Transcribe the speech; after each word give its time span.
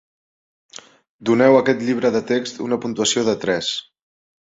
Doneu 1.29 1.57
aquest 1.57 1.83
llibre 1.89 2.11
de 2.15 2.21
text 2.31 2.63
una 2.69 2.79
puntuació 2.87 3.25
de 3.29 3.37
tres. 3.45 3.71